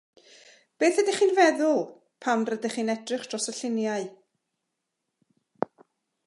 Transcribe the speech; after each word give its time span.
Beth 0.83 1.01
ydych 1.01 1.19
chi'n 1.19 1.33
ei 1.33 1.35
feddwl 1.39 1.83
pan 2.25 2.45
rydych 2.49 2.75
chi'n 2.79 2.89
edrych 2.95 3.27
dros 3.35 3.49
y 3.51 3.55
lluniau. 3.59 4.03